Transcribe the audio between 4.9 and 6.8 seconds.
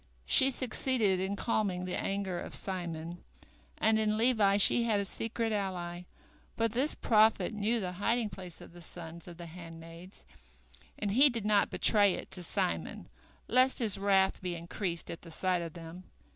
a secret ally, for